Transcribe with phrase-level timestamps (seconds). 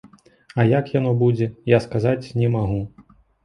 [0.59, 2.85] А як яно будзе, я сказаць не магу.